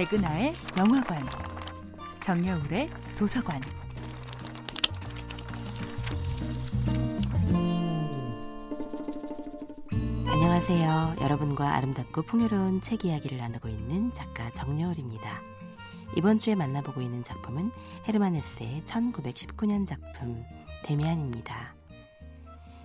[0.00, 1.28] 백은하의 영화관,
[2.20, 2.88] 정여울의
[3.18, 3.60] 도서관.
[10.26, 11.16] 안녕하세요.
[11.20, 15.42] 여러분과 아름답고 풍요로운 책 이야기를 나누고 있는 작가 정여울입니다.
[16.16, 17.70] 이번 주에 만나보고 있는 작품은
[18.08, 20.42] 헤르만 헤스의 1919년 작품
[20.84, 21.74] 데미안입니다.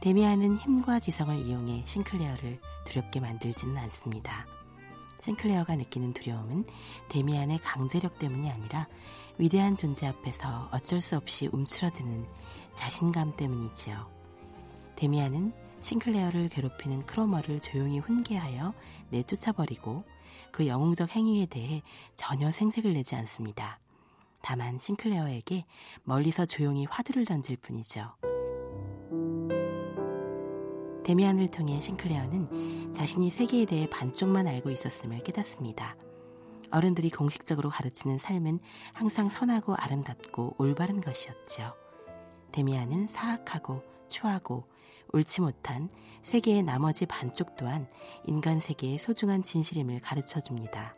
[0.00, 4.55] 데미안은 힘과 지성을 이용해 싱클레어를 두렵게 만들지는 않습니다.
[5.26, 6.64] 싱클레어가 느끼는 두려움은
[7.08, 8.86] 데미안의 강제력 때문이 아니라
[9.38, 12.26] 위대한 존재 앞에서 어쩔 수 없이 움츠러드는
[12.74, 14.08] 자신감 때문이지요.
[14.94, 18.72] 데미안은 싱클레어를 괴롭히는 크로머를 조용히 훈계하여
[19.10, 20.04] 내쫓아버리고
[20.52, 21.82] 그 영웅적 행위에 대해
[22.14, 23.80] 전혀 생색을 내지 않습니다.
[24.42, 25.64] 다만 싱클레어에게
[26.04, 28.14] 멀리서 조용히 화두를 던질 뿐이죠.
[31.06, 35.94] 데미안을 통해 싱클레어는 자신이 세계에 대해 반쪽만 알고 있었음을 깨닫습니다.
[36.72, 38.58] 어른들이 공식적으로 가르치는 삶은
[38.92, 41.76] 항상 선하고 아름답고 올바른 것이었지요.
[42.50, 44.64] 데미안은 사악하고 추하고
[45.12, 45.88] 옳지 못한
[46.22, 47.88] 세계의 나머지 반쪽 또한
[48.24, 50.96] 인간 세계의 소중한 진실임을 가르쳐 줍니다.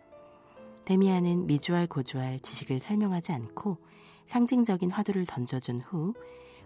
[0.86, 3.76] 데미안은 미주알 고주알 지식을 설명하지 않고
[4.24, 6.14] 상징적인 화두를 던져준 후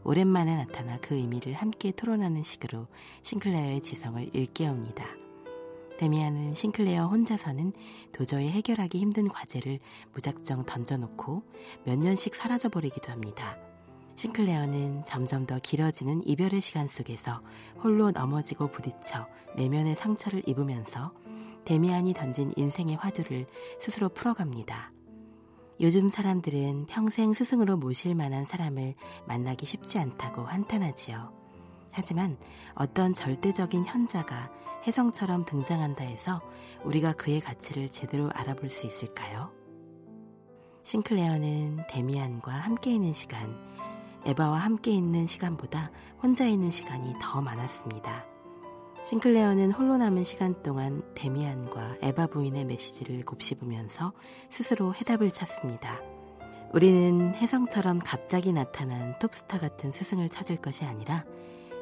[0.05, 2.89] 오랜만에 나타나 그 의미를 함께 토론하는 식으로
[3.23, 5.07] 싱클레어의 지성을 일깨웁니다.
[5.99, 7.73] 데미안은 싱클레어 혼자서는
[8.13, 9.79] 도저히 해결하기 힘든 과제를
[10.15, 11.43] 무작정 던져놓고
[11.85, 13.57] 몇 년씩 사라져버리기도 합니다.
[14.17, 17.41] 싱클레어는 점점 더 길어지는 이별의 시간 속에서
[17.83, 21.13] 홀로 넘어지고 부딪혀 내면의 상처를 입으면서
[21.65, 23.47] 데미안이 던진 인생의 화두를
[23.79, 24.93] 스스로 풀어갑니다.
[25.83, 28.95] 요즘 사람들은 평생 스승으로 모실 만한 사람을
[29.27, 31.33] 만나기 쉽지 않다고 한탄하지요.
[31.91, 32.39] 하지만
[32.77, 34.53] 어떤 절대적인 현자가
[34.87, 36.41] 혜성처럼 등장한다 해서
[36.85, 39.51] 우리가 그의 가치를 제대로 알아볼 수 있을까요?
[40.85, 43.59] 싱클레어는 데미안과 함께 있는 시간,
[44.25, 45.91] 에바와 함께 있는 시간보다
[46.23, 48.32] 혼자 있는 시간이 더 많았습니다.
[49.05, 54.13] 싱클레어는 홀로 남은 시간 동안 데미안과 에바 부인의 메시지를 곱씹으면서
[54.49, 56.01] 스스로 해답을 찾습니다.
[56.73, 61.25] 우리는 혜성처럼 갑자기 나타난 톱스타 같은 스승을 찾을 것이 아니라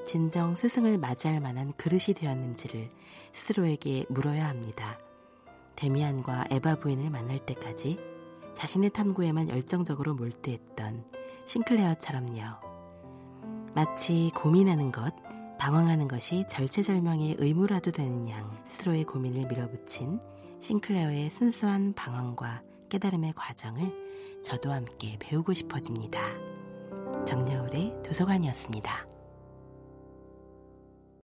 [0.07, 2.91] 진정 스승을 맞이할 만한 그릇이 되었는지를
[3.33, 4.99] 스스로에게 물어야 합니다.
[5.77, 7.99] 데미안과 에바 부인을 만날 때까지
[8.55, 11.05] 자신의 탐구에만 열정적으로 몰두했던
[11.45, 12.71] 싱클레어처럼요.
[13.75, 15.15] 마치 고민하는 것,
[15.61, 20.19] 방황하는 것이 절체절명의 의무라도 되는 양 스스로의 고민을 밀어붙인
[20.59, 26.19] 싱클레어의 순수한 방황과 깨달음의 과정을 저도 함께 배우고 싶어집니다.
[27.27, 29.10] 정여울의 도서관이었습니다.